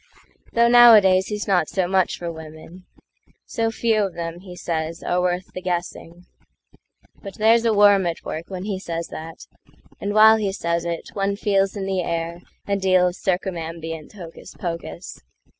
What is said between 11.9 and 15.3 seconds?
airA deal of circumambient hocus pocus.